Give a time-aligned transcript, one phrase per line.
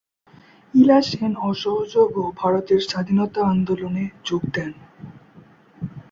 [0.73, 4.71] ইলা সেন অসহযোগ ও ভারতের স্বাধীনতা আন্দোলনের যোগ দেন।